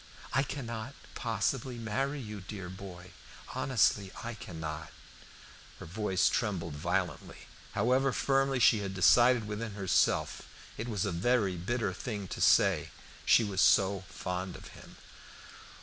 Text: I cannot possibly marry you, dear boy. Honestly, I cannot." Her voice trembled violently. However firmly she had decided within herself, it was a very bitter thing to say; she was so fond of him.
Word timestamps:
I 0.33 0.41
cannot 0.41 0.95
possibly 1.13 1.77
marry 1.77 2.19
you, 2.19 2.41
dear 2.41 2.69
boy. 2.69 3.11
Honestly, 3.53 4.11
I 4.23 4.33
cannot." 4.33 4.91
Her 5.77 5.85
voice 5.85 6.27
trembled 6.27 6.73
violently. 6.73 7.45
However 7.73 8.11
firmly 8.11 8.59
she 8.59 8.79
had 8.79 8.95
decided 8.95 9.45
within 9.47 9.75
herself, 9.75 10.41
it 10.75 10.87
was 10.89 11.05
a 11.05 11.11
very 11.11 11.55
bitter 11.55 11.93
thing 11.93 12.27
to 12.29 12.41
say; 12.41 12.89
she 13.27 13.43
was 13.43 13.61
so 13.61 14.03
fond 14.09 14.55
of 14.55 14.69
him. 14.69 14.95